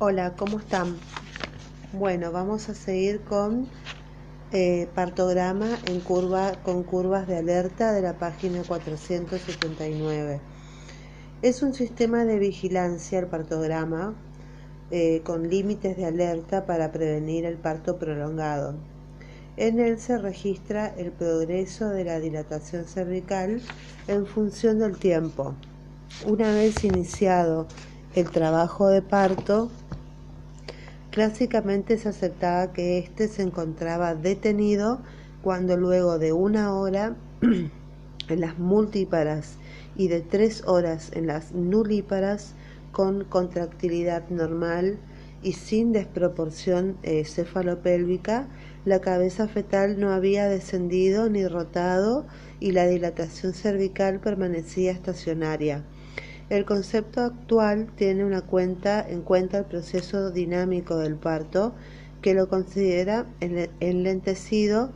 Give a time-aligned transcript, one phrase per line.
[0.00, 0.96] Hola, ¿cómo están?
[1.92, 3.68] Bueno, vamos a seguir con
[4.50, 10.40] eh, partograma en curva, con curvas de alerta de la página 479.
[11.42, 14.14] Es un sistema de vigilancia el partograma
[14.90, 18.74] eh, con límites de alerta para prevenir el parto prolongado.
[19.56, 23.62] En él se registra el progreso de la dilatación cervical
[24.08, 25.54] en función del tiempo.
[26.26, 27.68] Una vez iniciado
[28.14, 29.70] el trabajo de parto,
[31.14, 35.00] clásicamente se aceptaba que éste se encontraba detenido
[35.42, 39.54] cuando luego de una hora en las multíparas
[39.94, 42.54] y de tres horas en las nulíparas
[42.90, 44.98] con contractilidad normal
[45.40, 48.48] y sin desproporción eh, cefalopélvica,
[48.84, 52.26] la cabeza fetal no había descendido ni rotado
[52.58, 55.84] y la dilatación cervical permanecía estacionaria.
[56.50, 61.72] El concepto actual tiene una cuenta, en cuenta el proceso dinámico del parto,
[62.20, 63.24] que lo considera
[63.80, 64.90] enlentecido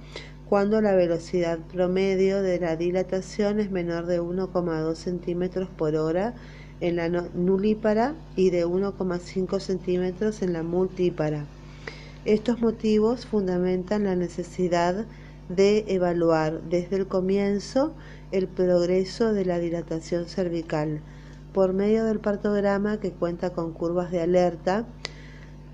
[0.46, 6.34] cuando la velocidad promedio de la dilatación es menor de 1,2 centímetros por hora
[6.80, 11.46] en la nulípara y de 1,5 centímetros en la multípara.
[12.26, 15.06] Estos motivos fundamentan la necesidad
[15.48, 17.94] de evaluar desde el comienzo
[18.32, 21.00] el progreso de la dilatación cervical
[21.52, 24.86] por medio del partograma que cuenta con curvas de alerta.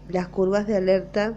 [0.08, 1.34] Las curvas de alerta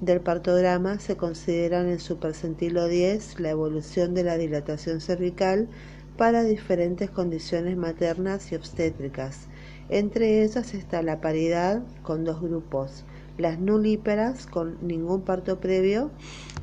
[0.00, 5.68] del partograma se consideran en su percentilo 10 la evolución de la dilatación cervical
[6.16, 9.46] para diferentes condiciones maternas y obstétricas.
[9.88, 13.04] Entre ellas está la paridad con dos grupos,
[13.38, 16.10] las nulíperas con ningún parto previo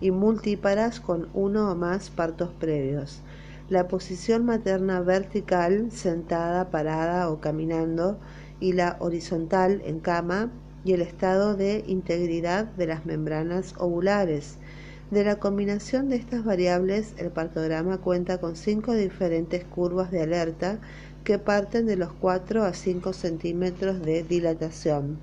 [0.02, 3.22] y multíparas con uno o más partos previos.
[3.68, 8.20] La posición materna vertical, sentada, parada o caminando,
[8.60, 10.52] y la horizontal en cama,
[10.84, 14.60] y el estado de integridad de las membranas ovulares,
[15.10, 20.80] de la combinación de estas variables, el partograma cuenta con cinco diferentes curvas de alerta
[21.24, 25.18] que parten de los 4 a 5 centímetros de dilatación.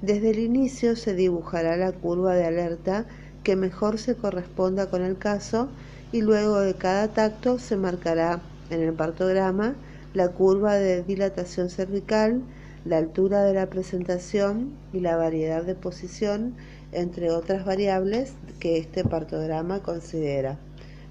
[0.00, 3.04] Desde el inicio se dibujará la curva de alerta
[3.42, 5.68] que mejor se corresponda con el caso
[6.12, 8.40] y luego de cada tacto se marcará
[8.70, 9.74] en el partograma
[10.14, 12.42] la curva de dilatación cervical,
[12.84, 16.54] la altura de la presentación y la variedad de posición
[16.92, 20.58] entre otras variables que este partograma considera.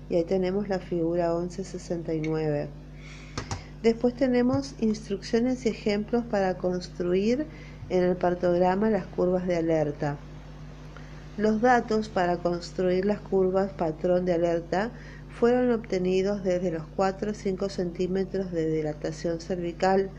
[0.09, 2.67] Y ahí tenemos la figura 1169.
[3.83, 7.45] Después tenemos instrucciones y ejemplos para construir
[7.89, 10.17] en el partograma las curvas de alerta.
[11.39, 14.91] Los datos para construir las curvas patrón de alerta
[15.29, 20.09] fueron obtenidos desde los 4 o 5 centímetros de dilatación cervical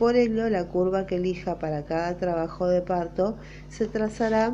[0.00, 3.36] por ello, la curva que elija para cada trabajo de parto
[3.68, 4.50] se trazará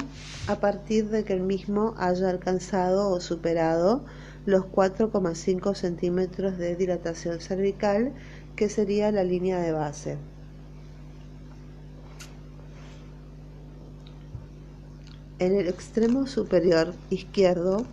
[0.49, 4.05] a partir de que el mismo haya alcanzado o superado
[4.45, 8.13] los 4,5 centímetros de dilatación cervical,
[8.57, 10.17] que sería la línea de base.
[15.39, 17.85] En el extremo superior izquierdo,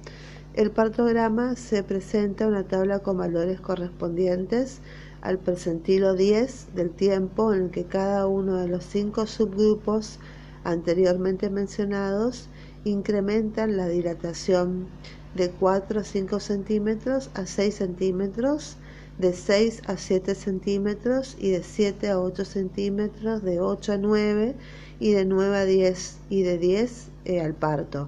[0.54, 4.80] el partograma se presenta una tabla con valores correspondientes
[5.20, 10.20] al percentilo 10 del tiempo en que cada uno de los cinco subgrupos
[10.64, 12.48] anteriormente mencionados
[12.86, 14.88] incrementan la dilatación
[15.36, 18.78] de 4 a 5 centímetros a 6 centímetros,
[19.18, 24.56] de 6 a 7 centímetros y de 7 a 8 centímetros, de 8 a 9
[25.04, 28.08] y de 9 a 10 y de 10 eh, al parto.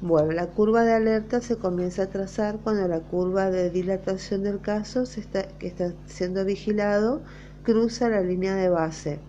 [0.00, 4.60] Bueno, la curva de alerta se comienza a trazar cuando la curva de dilatación del
[4.60, 7.22] caso se está, que está siendo vigilado
[7.62, 9.20] cruza la línea de base.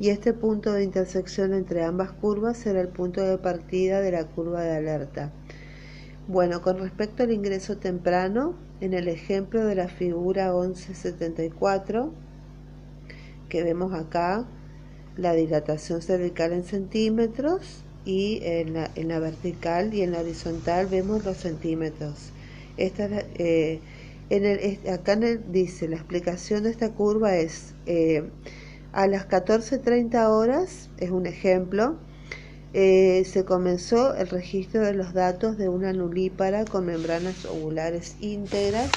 [0.00, 4.24] Y este punto de intersección entre ambas curvas será el punto de partida de la
[4.24, 5.32] curva de alerta.
[6.28, 12.10] Bueno, con respecto al ingreso temprano, en el ejemplo de la figura 1174
[13.50, 14.46] que vemos acá,
[15.18, 20.86] la dilatación cervical en centímetros, y en la, en la vertical y en la horizontal
[20.86, 22.30] vemos los centímetros.
[22.78, 23.80] Esta, eh,
[24.30, 28.30] en el, acá en el, dice, la explicación de esta curva es eh,
[28.92, 31.96] a las 14.30 horas, es un ejemplo,
[32.72, 38.90] eh, se comenzó el registro de los datos de una nulípara con membranas ovulares íntegras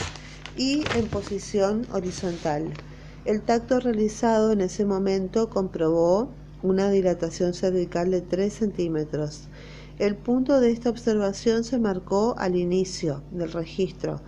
[0.56, 2.72] y en posición horizontal.
[3.24, 6.30] El tacto realizado en ese momento comprobó
[6.64, 9.48] una dilatación cervical de 3 centímetros.
[10.00, 14.22] El punto de esta observación se marcó al inicio del registro.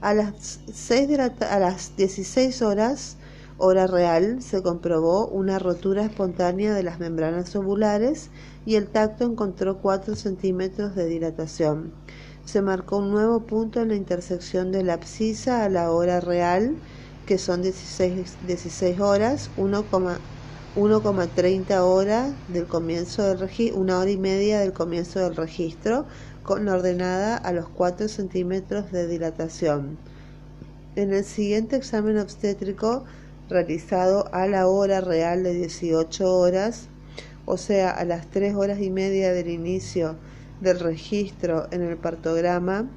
[0.00, 3.16] A las, 6 de a las 16 horas
[3.58, 8.30] hora real se comprobó una rotura espontánea de las membranas ovulares
[8.66, 11.92] y el tacto encontró 4 centímetros de dilatación.
[12.46, 16.74] Se marcó un nuevo punto en la intersección de la abscisa a la hora real,
[17.30, 24.58] que son 16, 16 horas, 1,30 horas del comienzo del registro, una hora y media
[24.58, 26.06] del comienzo del registro,
[26.42, 29.96] con ordenada a los 4 centímetros de dilatación.
[30.96, 33.04] En el siguiente examen obstétrico
[33.48, 36.88] realizado a la hora real de 18 horas,
[37.46, 40.16] o sea, a las 3 horas y media del inicio
[40.60, 42.90] del registro en el partograma,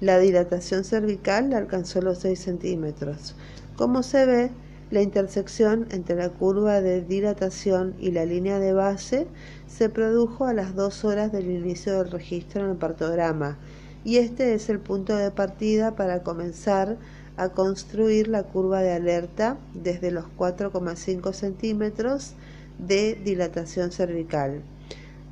[0.00, 3.34] la dilatación cervical alcanzó los 6 centímetros.
[3.76, 4.50] Como se ve,
[4.90, 9.26] la intersección entre la curva de dilatación y la línea de base
[9.66, 13.58] se produjo a las 2 horas del inicio del registro en el partograma
[14.04, 16.98] y este es el punto de partida para comenzar
[17.36, 22.34] a construir la curva de alerta desde los 4,5 centímetros
[22.78, 24.62] de dilatación cervical.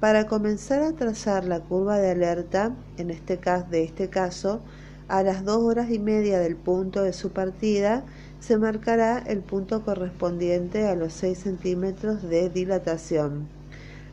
[0.03, 4.61] Para comenzar a trazar la curva de alerta, en este caso, de este caso,
[5.07, 8.05] a las dos horas y media del punto de su partida,
[8.41, 13.47] se marcará el punto correspondiente a los 6 centímetros de dilatación.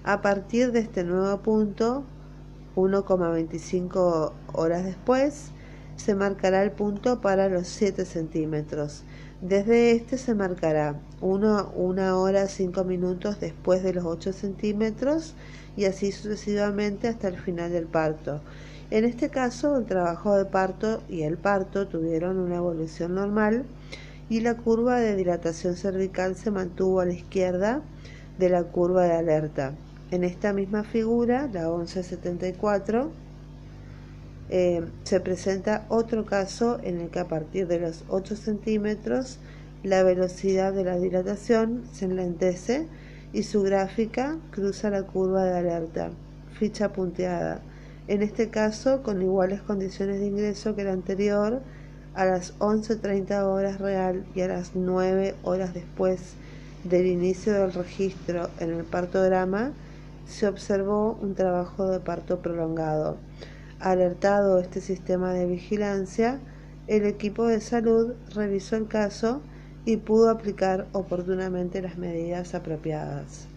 [0.03, 2.03] A partir de este nuevo punto,
[2.75, 5.49] 1,25 horas después,
[5.95, 9.05] se marcará el punto para los 7 centímetros.
[9.41, 15.33] Desde este se marcará 1 una hora 5 minutos después de los 8 centímetros
[15.77, 18.41] y así sucesivamente hasta el final del parto.
[18.91, 23.65] En este caso, el trabajo de parto y el parto tuvieron una evolución normal
[24.29, 27.81] y la curva de dilatación cervical se mantuvo a la izquierda
[28.37, 29.73] de la curva de alerta.
[30.11, 33.11] En esta misma figura, la 1174,
[34.49, 39.37] eh, se presenta otro caso en el que a partir de los 8 centímetros
[39.83, 42.87] la velocidad de la dilatación se enlentece
[43.33, 46.09] y su gráfica cruza la curva de alerta,
[46.57, 47.61] ficha punteada.
[48.07, 51.61] En este caso, con iguales condiciones de ingreso que la anterior,
[52.15, 56.33] a las 11.30 horas real y a las 9 horas después
[56.83, 59.73] del inicio del registro en el partograma,
[60.27, 63.17] se observó un trabajo de parto prolongado.
[63.79, 66.39] Alertado este sistema de vigilancia,
[66.87, 69.41] el equipo de salud revisó el caso
[69.89, 73.47] y pudo aplicar oportunamente las medidas apropiadas.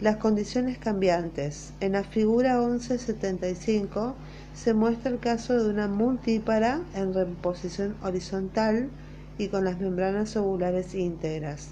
[0.00, 1.72] Las condiciones cambiantes.
[1.78, 4.16] En la figura 1175
[4.54, 8.88] se muestra el caso de una multípara en reposición horizontal
[9.38, 11.68] y con las membranas ovulares íntegras.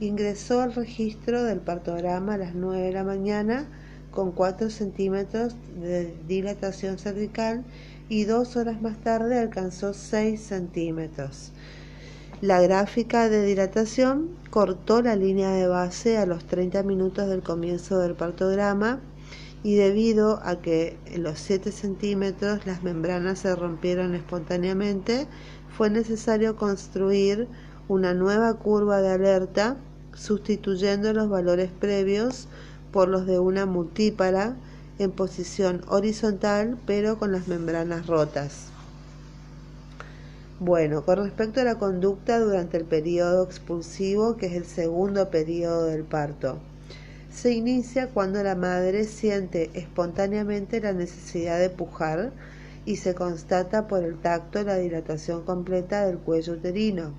[0.00, 3.66] Ingresó al registro del partograma a las 9 de la mañana
[4.12, 7.64] con 4 centímetros de dilatación cervical
[8.08, 11.52] y dos horas más tarde alcanzó 6 centímetros.
[12.42, 17.98] La gráfica de dilatación cortó la línea de base a los 30 minutos del comienzo
[17.98, 18.98] del partograma
[19.62, 25.26] y debido a que en los 7 centímetros las membranas se rompieron espontáneamente,
[25.76, 27.46] fue necesario construir
[27.88, 29.76] una nueva curva de alerta
[30.14, 32.48] sustituyendo los valores previos
[32.90, 34.56] por los de una multípara
[34.98, 38.69] en posición horizontal pero con las membranas rotas.
[40.62, 45.86] Bueno, con respecto a la conducta durante el periodo expulsivo, que es el segundo periodo
[45.86, 46.58] del parto,
[47.32, 52.32] se inicia cuando la madre siente espontáneamente la necesidad de pujar
[52.84, 57.14] y se constata por el tacto la dilatación completa del cuello uterino.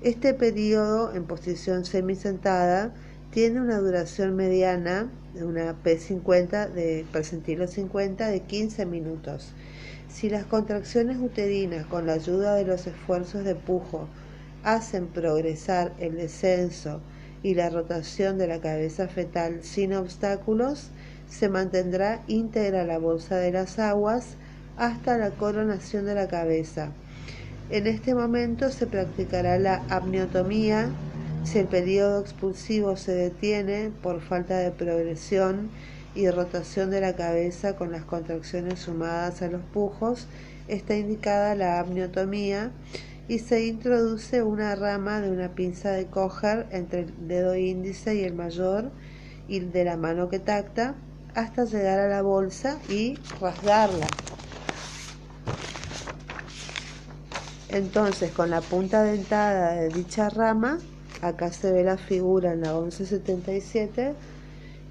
[0.00, 2.94] Este periodo en posición semisentada
[3.32, 5.10] tiene una duración mediana,
[5.42, 9.52] una P50 de percentilo 50 de 15 minutos.
[10.08, 14.08] Si las contracciones uterinas con la ayuda de los esfuerzos de pujo
[14.64, 17.00] hacen progresar el descenso
[17.42, 20.90] y la rotación de la cabeza fetal sin obstáculos,
[21.28, 24.36] se mantendrá íntegra la bolsa de las aguas
[24.76, 26.92] hasta la coronación de la cabeza
[27.70, 30.88] en este momento se practicará la amniotomía
[31.44, 35.70] si el periodo expulsivo se detiene por falta de progresión
[36.14, 40.26] y rotación de la cabeza con las contracciones sumadas a los pujos,
[40.66, 42.70] está indicada la amniotomía
[43.28, 48.24] y se introduce una rama de una pinza de coger entre el dedo índice y
[48.24, 48.90] el mayor
[49.46, 50.94] y de la mano que tacta
[51.34, 54.06] hasta llegar a la bolsa y rasgarla.
[57.68, 60.78] Entonces, con la punta dentada de dicha rama,
[61.22, 64.14] acá se ve la figura en la 1177,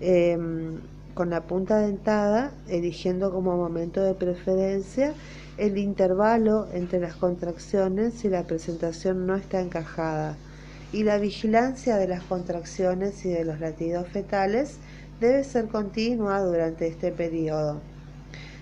[0.02, 0.80] em,
[1.14, 5.14] con la punta dentada, eligiendo como momento de preferencia
[5.58, 10.38] el intervalo entre las contracciones si la presentación no está encajada
[10.94, 14.78] y la vigilancia de las contracciones y de los latidos fetales
[15.20, 17.82] debe ser continua durante este periodo.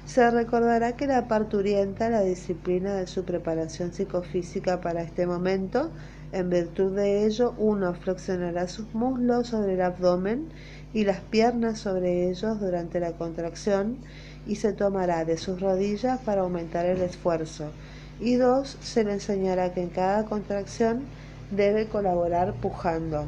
[0.05, 5.89] Se recordará que la parturienta la disciplina de su preparación psicofísica para este momento.
[6.31, 10.49] En virtud de ello, uno flexionará sus muslos sobre el abdomen
[10.93, 13.97] y las piernas sobre ellos durante la contracción
[14.45, 17.71] y se tomará de sus rodillas para aumentar el esfuerzo.
[18.19, 21.01] Y dos, se le enseñará que en cada contracción
[21.49, 23.25] debe colaborar pujando.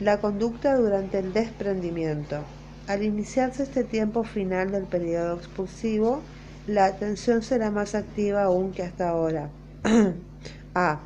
[0.00, 2.38] La conducta durante el desprendimiento.
[2.86, 6.20] Al iniciarse este tiempo final del periodo expulsivo,
[6.66, 9.48] la atención será más activa aún que hasta ahora.
[10.74, 11.00] A.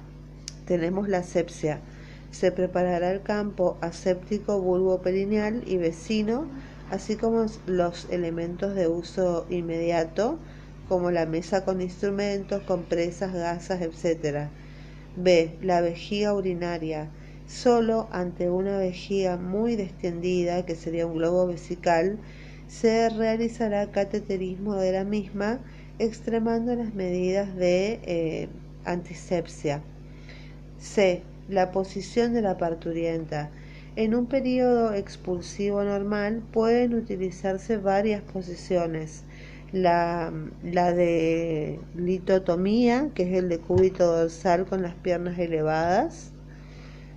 [0.66, 1.78] Tenemos la asepsia.
[2.32, 6.48] Se preparará el campo aséptico bulbo perineal y vecino,
[6.90, 10.40] así como los elementos de uso inmediato,
[10.88, 14.48] como la mesa con instrumentos, compresas, gasas, etc.
[15.14, 15.56] B.
[15.62, 17.08] La vejiga urinaria
[17.48, 22.18] Solo ante una vejiga muy distendida, que sería un globo vesical,
[22.68, 25.58] se realizará cateterismo de la misma,
[25.98, 28.48] extremando las medidas de eh,
[28.84, 29.82] antisepsia.
[30.78, 31.22] C.
[31.48, 33.50] La posición de la parturienta.
[33.96, 39.24] En un periodo expulsivo normal pueden utilizarse varias posiciones.
[39.72, 46.32] La, la, de litotomía, que es el de cúbito dorsal con las piernas elevadas,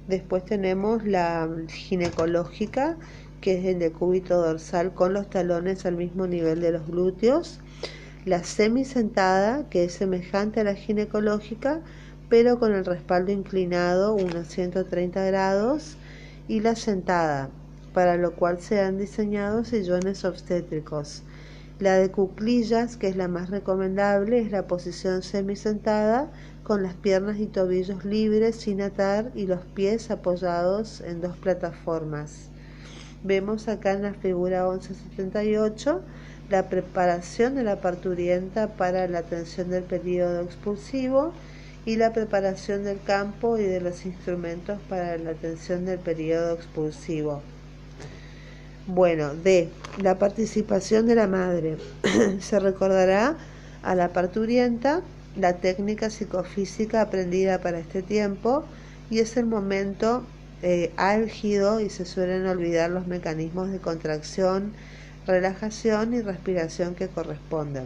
[0.08, 2.98] Después tenemos la ginecológica,
[3.40, 7.60] que es el decúbito dorsal con los talones al mismo nivel de los glúteos.
[8.26, 11.82] La semisentada, que es semejante a la ginecológica,
[12.30, 15.98] pero con el respaldo inclinado unos 130 grados.
[16.48, 17.50] Y la sentada,
[17.94, 21.24] para lo cual se han diseñado sillones obstétricos.
[21.82, 27.40] La de cuclillas, que es la más recomendable, es la posición semisentada con las piernas
[27.40, 32.50] y tobillos libres sin atar y los pies apoyados en dos plataformas.
[33.24, 36.04] Vemos acá en la figura 1178
[36.52, 41.34] la preparación de la parturienta para la atención del periodo expulsivo
[41.84, 47.42] y la preparación del campo y de los instrumentos para la atención del periodo expulsivo.
[48.88, 49.70] Bueno, D.
[50.02, 51.78] La participación de la madre.
[52.40, 53.38] Se recordará
[53.84, 55.02] a la parturienta
[55.38, 58.66] la técnica psicofísica aprendida para este tiempo
[59.10, 60.24] y es el momento
[60.64, 64.74] eh, álgido y se suelen olvidar los mecanismos de contracción,
[65.28, 67.86] relajación y respiración que corresponden.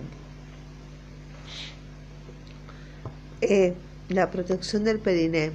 [3.42, 3.74] E.
[4.10, 5.52] La protección del periné.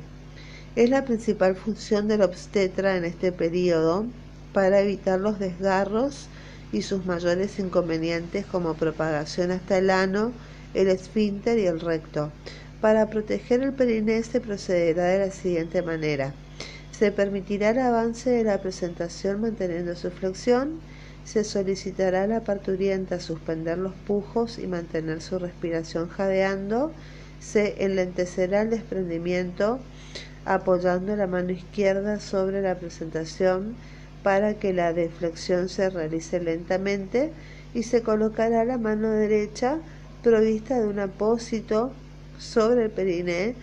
[0.77, 4.07] Es la principal función del obstetra en este periodo
[4.53, 6.29] para evitar los desgarros
[6.73, 10.33] y sus mayores inconvenientes como propagación hasta el ano,
[10.75, 12.31] el esfínter y el recto.
[12.81, 16.33] Para proteger el periné se procederá de la siguiente manera.
[16.91, 20.81] Se permitirá el avance de la presentación manteniendo su flexión,
[21.25, 26.93] se solicitará a la parturienta suspender los pujos y mantener su respiración jadeando,
[27.41, 29.79] se enlentecerá el desprendimiento
[30.45, 33.77] apoyando la mano izquierda sobre la presentación,
[34.23, 37.33] para que la deflexión se realice lentamente
[37.75, 39.79] y se colocará la mano derecha
[40.23, 41.93] provista de un apósito
[42.39, 43.55] sobre el periné,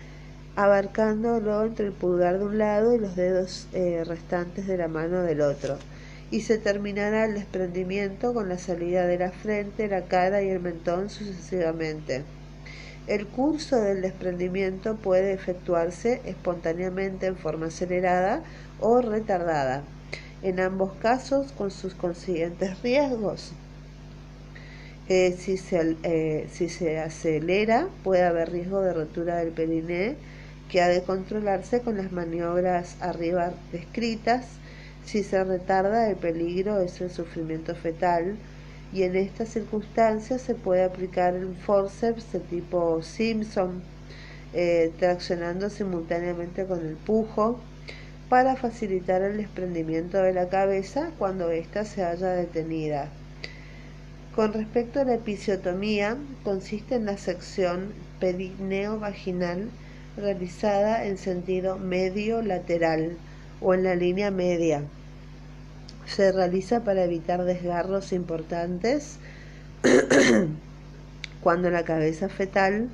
[0.56, 5.22] abarcándolo entre el pulgar de un lado y los dedos eh, restantes de la mano
[5.22, 5.78] del otro.
[6.32, 10.60] Y se terminará el desprendimiento con la salida de la frente, la cara y el
[10.60, 12.24] mentón sucesivamente.
[13.06, 18.44] El curso del desprendimiento puede efectuarse espontáneamente en forma acelerada
[18.82, 19.84] o retardada
[20.48, 23.52] en ambos casos con sus consiguientes riesgos.
[25.10, 30.16] Eh, si, se, eh, si se acelera, puede haber riesgo de rotura del periné
[30.70, 34.46] que ha de controlarse con las maniobras arriba descritas.
[35.06, 38.36] Si se retarda, el peligro es el sufrimiento fetal
[38.92, 43.82] y en estas circunstancias se puede aplicar el forceps de tipo Simpson,
[44.54, 47.60] eh, traccionando simultáneamente con el pujo
[48.30, 53.10] para facilitar el desprendimiento de la cabeza cuando ésta se haya detenida.
[54.36, 59.70] Con respecto a la episiotomía, consiste en la sección perineo-vaginal
[60.18, 63.18] realizada en sentido medio-lateral
[63.62, 64.84] o en la línea media.
[66.06, 69.18] Se realiza para evitar desgarros importantes
[71.42, 72.90] cuando la cabeza fetal,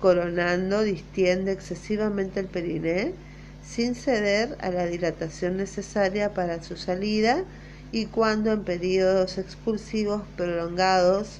[0.00, 3.12] coronando, distiende excesivamente el periné
[3.70, 7.44] sin ceder a la dilatación necesaria para su salida
[7.92, 11.38] y cuando en periodos expulsivos prolongados,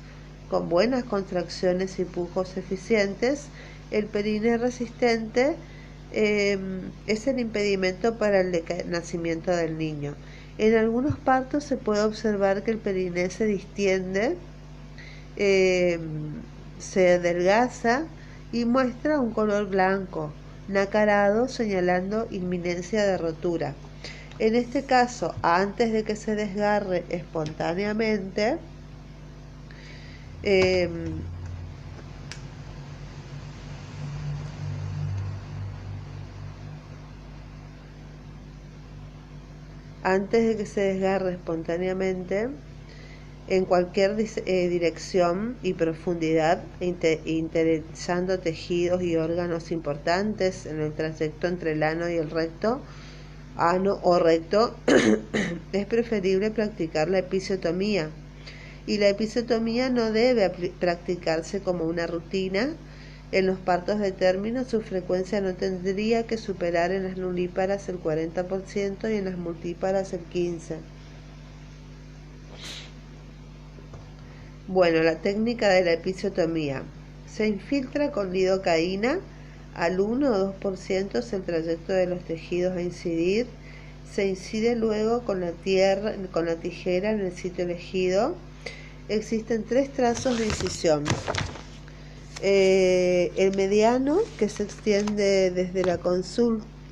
[0.48, 3.46] con buenas contracciones y pujos eficientes,
[3.90, 5.56] el perine resistente
[6.12, 10.14] em, es el impedimento para el nacimiento del niño.
[10.58, 14.36] En algunos partos se puede observar que el periné se distiende,
[15.36, 16.42] em,
[16.78, 18.04] se adelgaza
[18.52, 20.32] y muestra un color blanco,
[20.72, 23.70] nacarado, señalando inminencia de rotura.
[24.38, 28.44] En este caso, antes de que se desgarre espontáneamente,
[30.42, 31.30] em,
[40.02, 42.38] antes de que se desgarre espontáneamente,
[43.50, 51.72] en cualquier eh, dirección y profundidad, interesando tejidos y órganos importantes en el trayecto entre
[51.72, 52.80] el ano y el recto,
[53.56, 54.76] ano o recto,
[55.72, 58.08] es preferible practicar la episiotomía.
[58.86, 62.70] Y la episiotomía no debe practicarse como una rutina.
[63.32, 68.00] En los partos de término su frecuencia no tendría que superar en las nulíparas el
[68.00, 70.78] 40% y en las multíparas el 15%.
[74.72, 76.84] Bueno, la técnica de la episiotomía.
[77.26, 79.18] Se infiltra con lidocaína
[79.74, 83.48] al 1 o 2% es el trayecto de los tejidos a incidir.
[84.14, 88.36] Se incide luego con la, tierra, con la tijera en el sitio elegido.
[89.08, 91.02] Existen tres trazos de incisión.
[92.40, 95.98] Eh, el mediano, que se extiende desde la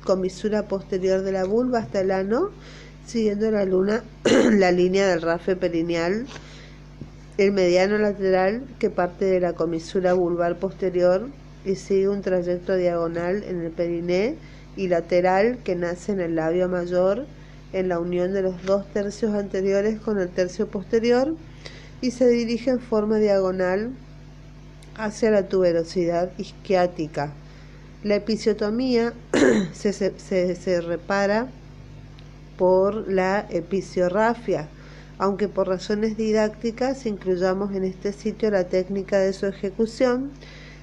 [0.03, 2.49] comisura posterior de la vulva hasta el ano,
[3.07, 4.03] siguiendo la, luna,
[4.51, 6.27] la línea del rafe perineal
[7.39, 11.29] el mediano lateral que parte de la comisura vulvar posterior
[11.63, 14.35] y sigue un trayecto diagonal en el periné
[14.75, 17.25] y lateral que nace en el labio mayor
[17.71, 21.33] en la unión de los dos tercios anteriores con el tercio posterior
[22.01, 23.91] y se dirige en forma diagonal
[24.97, 27.31] hacia la tuberosidad isquiática.
[28.03, 29.13] La episiotomía
[29.71, 31.47] se, se repara
[32.57, 34.67] por la episiorrafia
[35.19, 40.31] aunque por razones didácticas incluyamos en este sitio la técnica de su ejecución,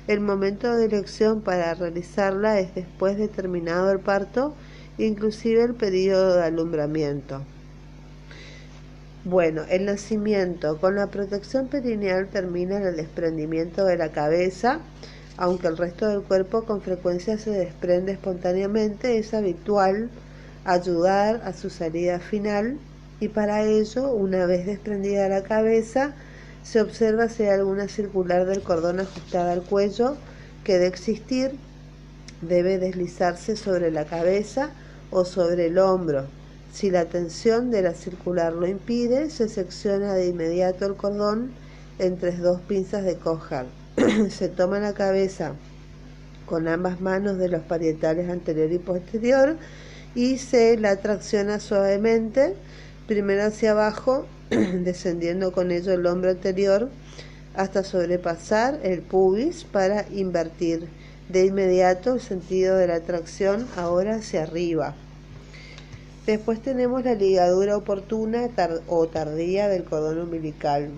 [0.08, 4.54] el momento de elección para realizarla es después de terminado el parto,
[4.98, 7.42] inclusive el periodo de alumbramiento.
[9.24, 14.80] Bueno, el nacimiento con la protección perineal termina el desprendimiento de la cabeza,
[15.38, 20.10] aunque el resto del cuerpo con frecuencia se desprende espontáneamente, es habitual
[20.64, 22.76] ayudar a su salida final
[23.20, 26.14] y para ello, una vez desprendida la cabeza,
[26.62, 30.16] se observa si hay alguna circular del cordón ajustada al cuello
[30.64, 31.52] que de existir
[32.42, 34.70] debe deslizarse sobre la cabeza
[35.10, 36.26] o sobre el hombro.
[36.72, 41.52] Si la tensión de la circular lo impide, se secciona de inmediato el cordón
[41.98, 43.66] entre dos pinzas de cojar.
[44.30, 45.52] se toma la cabeza
[46.44, 49.56] con ambas manos de los parietales anterior y posterior
[50.14, 52.54] y se la tracciona suavemente
[53.06, 56.88] primero hacia abajo, descendiendo con ello el hombro anterior
[57.54, 60.88] hasta sobrepasar el pubis para invertir
[61.28, 64.94] de inmediato el sentido de la tracción ahora hacia arriba.
[66.26, 68.48] Después tenemos la ligadura oportuna
[68.88, 70.90] o tardía del cordón umbilical.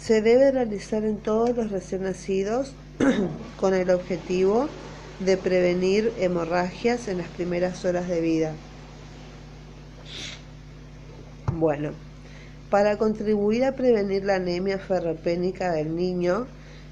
[0.00, 2.72] Se debe realizar en todos los recién nacidos
[3.60, 4.68] con el objetivo
[5.20, 8.52] de prevenir hemorragias en las primeras horas de vida.
[11.56, 11.90] Bueno,
[12.68, 16.48] para contribuir a prevenir la anemia ferropénica del niño,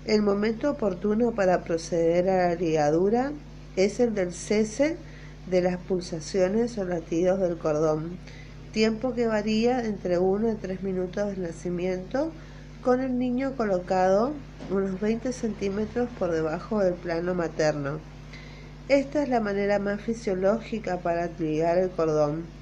[0.07, 3.33] el momento oportuno para proceder a la ligadura
[3.75, 4.96] es el del cese
[5.51, 8.18] de las pulsaciones o latidos del cordón,
[8.72, 12.31] tiempo que varía entre 1 y 3 minutos del nacimiento,
[12.85, 14.33] con el niño colocado
[14.70, 17.98] unos 20 centímetros por debajo del plano materno.
[18.88, 22.62] Esta es la manera más fisiológica para ligar el cordón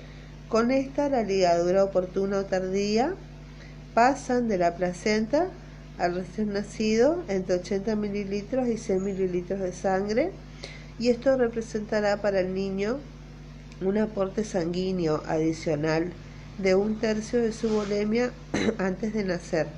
[0.50, 3.14] con esta, la ligadura oportuna o tardía
[3.94, 5.46] pasan de la placenta
[5.96, 10.32] al recién nacido entre 80 mililitros y 100 mililitros de sangre
[10.98, 12.98] y esto representará para el niño
[13.80, 16.12] un aporte sanguíneo adicional
[16.58, 18.32] de un tercio de su volemia
[18.78, 19.68] antes de nacer.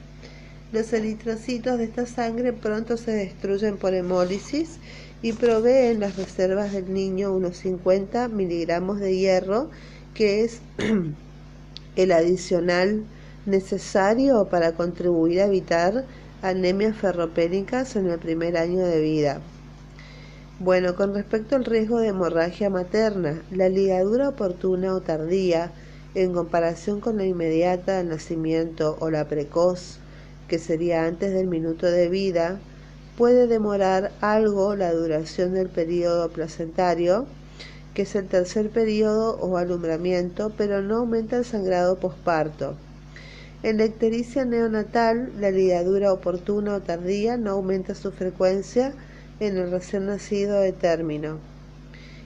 [0.72, 4.78] Los eritrocitos de esta sangre pronto se destruyen por hemólisis
[5.20, 9.70] y proveen las reservas del niño unos 50 miligramos de hierro
[10.14, 10.60] que es
[11.96, 13.04] el adicional
[13.46, 16.04] necesario para contribuir a evitar
[16.42, 19.40] anemias ferropénicas en el primer año de vida.
[20.58, 25.72] Bueno, con respecto al riesgo de hemorragia materna, la ligadura oportuna o tardía
[26.14, 29.98] en comparación con la inmediata del nacimiento o la precoz,
[30.46, 32.60] que sería antes del minuto de vida,
[33.16, 37.26] puede demorar algo la duración del periodo placentario,
[37.94, 42.76] que es el tercer periodo o alumbramiento, pero no aumenta el sangrado posparto.
[43.62, 48.92] En la ictericia neonatal, la ligadura oportuna o tardía no aumenta su frecuencia
[49.40, 51.38] en el recién nacido de término.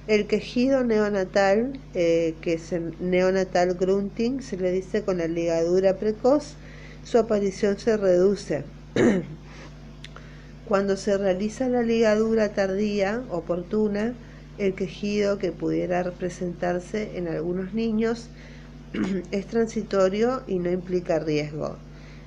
[0.07, 5.97] El quejido neonatal, eh, que es el neonatal grunting, se le dice con la ligadura
[5.97, 6.55] precoz,
[7.05, 8.65] su aparición se reduce.
[10.69, 14.15] Cuando se realiza la ligadura tardía, oportuna,
[14.59, 18.29] el quejido que pudiera representarse en algunos niños
[19.31, 21.77] es transitorio y no implica riesgo.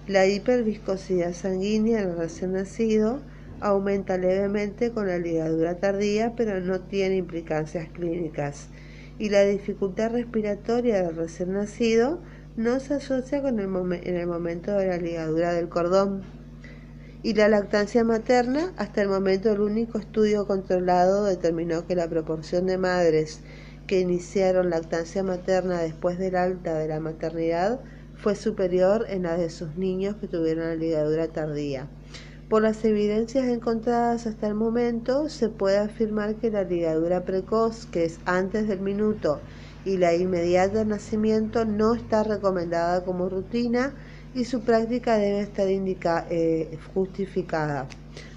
[0.07, 3.19] La hiperviscosidad sanguínea en el recién nacido
[3.61, 8.67] aumenta levemente con la ligadura tardía, pero no tiene implicancias clínicas.
[9.17, 12.19] Y la dificultad respiratoria del recién nacido
[12.55, 16.38] no se asocia con en el momento de la ligadura del cordón.
[17.21, 22.65] Y la lactancia materna, hasta el momento el único estudio controlado determinó que la proporción
[22.65, 23.41] de madres
[23.87, 27.81] que iniciaron lactancia materna después del alta de la maternidad
[28.15, 31.87] fue superior en la de sus niños que tuvieron la ligadura tardía.
[32.47, 38.05] Por las evidencias encontradas hasta el momento, se puede afirmar que la ligadura precoz, que
[38.05, 39.41] es antes del minuto,
[39.85, 43.93] y la inmediata nacimiento no está recomendada como rutina
[44.33, 45.67] y su práctica debe estar
[46.29, 47.87] eh, justificada.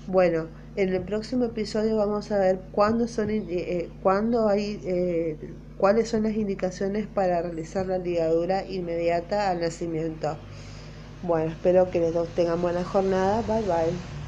[0.07, 4.81] Bueno, en el próximo episodio vamos a ver cuándo son, eh, eh, cuándo hay,
[5.77, 10.37] cuáles son las indicaciones para realizar la ligadura inmediata al nacimiento.
[11.23, 13.43] Bueno, espero que les tengan buena jornada.
[13.43, 14.22] Bye bye.